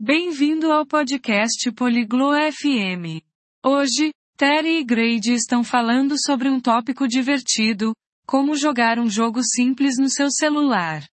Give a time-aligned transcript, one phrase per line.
[0.00, 3.21] Bem-vindo ao podcast Poliglo FM.
[3.63, 7.93] Hoje, Terry e Grady estão falando sobre um tópico divertido,
[8.25, 11.05] como jogar um jogo simples no seu celular.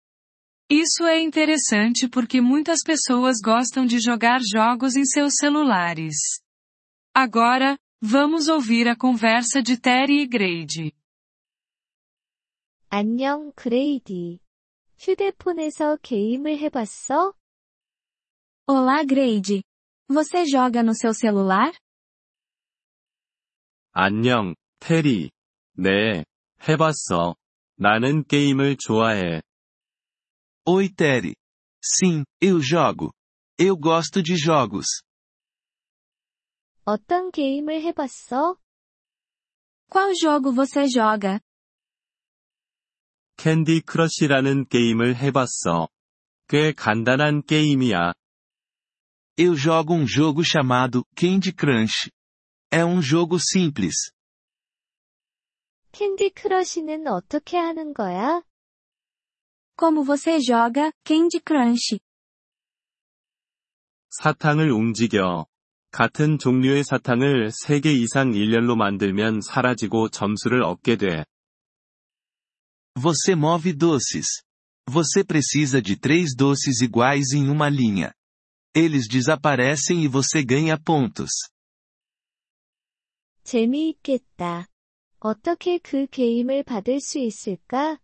[0.71, 6.17] Isso é interessante porque muitas pessoas gostam de jogar jogos em seus celulares.
[7.15, 10.93] Agora, vamos ouvir a conversa de Terry e Grady.
[12.89, 14.39] 안녕, 그레이디.
[14.99, 17.35] 휴대폰에서 게임을 해봤어?
[18.68, 19.64] Olá, Grade.
[20.10, 21.72] Você joga no seu celular?
[23.94, 25.32] 안녕, 테리.
[25.78, 26.24] 네,
[26.68, 27.36] 해봤어.
[27.76, 29.42] 나는 게임을 좋아해.
[30.66, 31.36] Oi, Terry.
[31.84, 33.12] Sim, eu jogo.
[33.58, 35.02] Eu gosto de jogos.
[36.86, 38.58] 어떤 게임을 해봤어?
[39.90, 41.40] Qual jogo você joga?
[43.38, 45.90] 캔디 크러쉬라는 게임을 해봤어.
[46.48, 48.14] 꽤 간단한 게임이야.
[49.38, 52.12] Eu jogo um jogo chamado Candy Crush.
[52.72, 54.12] É um jogo simples.
[55.92, 58.44] 캔디 크러쉬는 어떻게 하는 거야?
[59.78, 62.00] Como você joga Candy Crush?
[64.10, 65.48] 사탕을 움직여.
[65.92, 71.26] 같은 종류의 사탕을 3개 이상 일렬로 만들면 사라지고 점수를 얻게 돼.
[72.96, 74.44] Você move doces.
[74.88, 78.14] Você precisa de três doces iguais em uma linha.
[78.76, 81.30] Eles desaparecem e você ganha pontos.
[83.44, 84.68] 재미있겠다.
[85.20, 88.00] 어떻게 그 게임을 받을 수 있을까?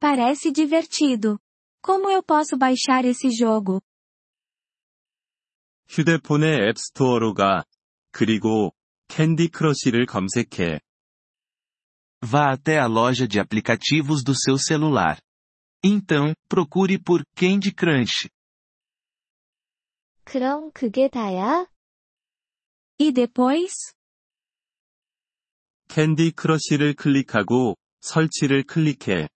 [0.00, 1.38] Parece divertido.
[1.82, 3.80] Como eu posso baixar esse jogo?
[5.88, 7.64] 휴대폰의 앱스토어로 가.
[8.12, 8.72] 그리고
[9.08, 10.80] 캔디 크러쉬를 검색해.
[12.22, 15.20] Vá até a loja de aplicativos do seu celular.
[15.84, 18.30] Então, procure por Candy Crush.
[20.26, 21.66] 그럼 그게 다야?
[22.98, 23.94] E depois?
[25.88, 29.28] 캔디 크러쉬를 클릭하고 설치를 클릭해.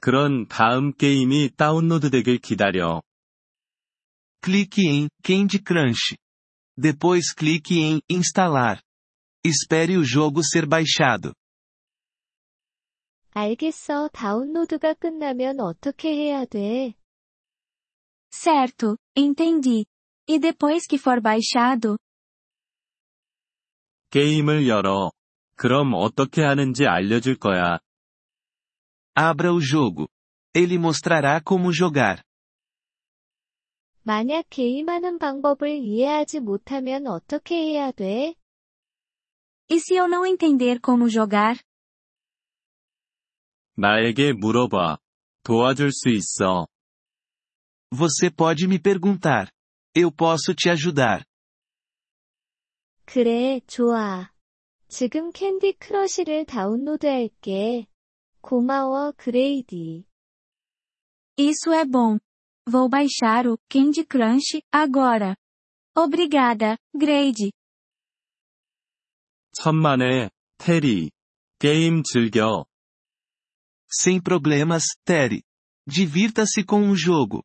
[0.00, 3.02] 그런 다음 게임이 다운로드되길 기다려.
[4.42, 6.16] Clique em Candy Crush.
[6.76, 8.80] Depois clique em Instalar.
[9.44, 11.32] Espere o jogo ser baixado.
[13.34, 14.08] 알겠어.
[14.12, 16.94] 다운로드가 끝나면 어떻게 해야 돼?
[18.30, 19.84] Certo, entendi.
[20.28, 21.96] E depois que for baixado,
[24.10, 25.10] 게임을 열어.
[25.56, 27.78] 그럼 어떻게 하는지 알려줄 거야.
[29.14, 30.08] Abra o jogo.
[30.54, 32.22] Ele mostrará como jogar.
[34.04, 38.34] 만약 게임하는 방법을 이해하지 못하면 어떻게 해야 돼?
[39.70, 41.58] e se eu não entender como jogar?
[43.76, 44.98] 나에게 물어봐.
[45.44, 46.66] 도와줄 수 있어.
[47.90, 49.48] Você pode me perguntar.
[49.96, 51.24] Eu posso te ajudar.
[53.04, 54.30] 그래, 좋아.
[54.88, 57.86] 지금 캔디 크러쉬를 다운로드할게.
[58.40, 60.04] 고마워, 그레이디.
[61.36, 62.18] Isso é bom.
[62.66, 65.36] Vou baixar o Candy Crush agora.
[65.94, 67.52] Obrigada, Grade.
[69.52, 71.10] 천만에, 테리.
[71.58, 72.64] 게임 즐겨.
[73.88, 75.42] Sem problemas, Terry.
[75.86, 77.44] Divirta-se com o jogo.